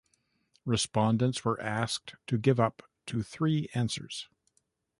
[0.65, 4.27] Respondents were asked to give up to three answers.